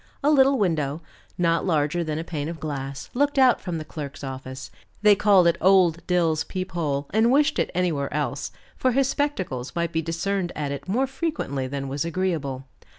[0.23, 1.03] A little window,
[1.37, 4.71] not larger than a pane of glass, looked out from the clerk's office;
[5.03, 9.75] they called it old Dill's peep hole and wished it anywhere else, for his spectacles
[9.75, 12.63] might be discerned at it more frequently than was agreeable.